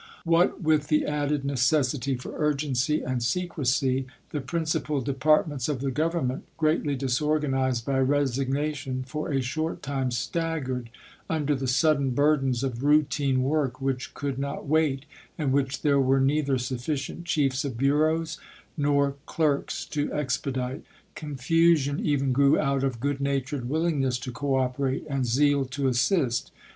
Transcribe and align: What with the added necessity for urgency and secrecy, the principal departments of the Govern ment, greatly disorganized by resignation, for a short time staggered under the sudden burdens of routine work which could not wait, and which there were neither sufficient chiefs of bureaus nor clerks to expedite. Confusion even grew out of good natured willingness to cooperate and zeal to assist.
What 0.25 0.63
with 0.63 0.87
the 0.87 1.05
added 1.05 1.45
necessity 1.45 2.15
for 2.15 2.33
urgency 2.35 3.03
and 3.03 3.21
secrecy, 3.21 4.07
the 4.31 4.41
principal 4.41 4.99
departments 4.99 5.69
of 5.69 5.79
the 5.79 5.91
Govern 5.91 6.25
ment, 6.25 6.43
greatly 6.57 6.95
disorganized 6.95 7.85
by 7.85 7.99
resignation, 7.99 9.03
for 9.03 9.29
a 9.31 9.41
short 9.41 9.83
time 9.83 10.09
staggered 10.09 10.89
under 11.29 11.53
the 11.53 11.67
sudden 11.67 12.15
burdens 12.15 12.63
of 12.63 12.81
routine 12.83 13.43
work 13.43 13.79
which 13.79 14.15
could 14.15 14.39
not 14.39 14.65
wait, 14.67 15.05
and 15.37 15.51
which 15.53 15.83
there 15.83 15.99
were 15.99 16.19
neither 16.19 16.57
sufficient 16.57 17.25
chiefs 17.25 17.63
of 17.63 17.77
bureaus 17.77 18.39
nor 18.75 19.17
clerks 19.27 19.85
to 19.85 20.11
expedite. 20.15 20.81
Confusion 21.13 21.99
even 22.03 22.31
grew 22.31 22.57
out 22.57 22.83
of 22.83 22.99
good 22.99 23.21
natured 23.21 23.69
willingness 23.69 24.17
to 24.17 24.31
cooperate 24.31 25.05
and 25.07 25.27
zeal 25.27 25.63
to 25.65 25.87
assist. 25.87 26.51